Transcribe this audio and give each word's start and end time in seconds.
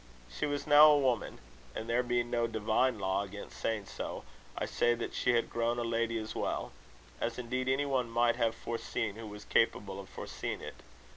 She 0.35 0.47
was 0.47 0.65
now 0.65 0.89
a 0.89 0.97
woman; 0.97 1.37
and, 1.75 1.87
there 1.87 2.01
being 2.01 2.31
no 2.31 2.47
divine 2.47 2.97
law 2.97 3.21
against 3.21 3.59
saying 3.61 3.85
so, 3.85 4.23
I 4.57 4.65
say 4.65 4.95
that 4.95 5.13
she 5.13 5.33
had 5.33 5.47
grown 5.51 5.77
a 5.77 5.83
lady 5.83 6.17
as 6.17 6.33
well; 6.33 6.71
as 7.19 7.37
indeed 7.37 7.69
any 7.69 7.85
one 7.85 8.09
might 8.09 8.35
have 8.35 8.55
foreseen 8.55 9.13
who 9.15 9.27
was 9.27 9.45
capable 9.45 9.99
of 9.99 10.09
foreseeing 10.09 10.61
it. 10.61 10.81